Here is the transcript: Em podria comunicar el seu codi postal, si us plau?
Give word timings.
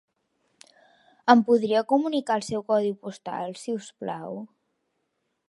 Em 1.33 1.43
podria 1.49 1.83
comunicar 1.93 2.39
el 2.41 2.47
seu 2.49 2.65
codi 2.73 2.91
postal, 3.05 3.55
si 3.67 3.77
us 3.83 3.93
plau? 4.05 4.43